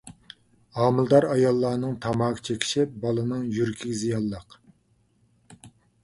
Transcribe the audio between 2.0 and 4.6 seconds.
تاماكا چېكىشى بالىنىڭ يۈرىكىگە زىيانلىق.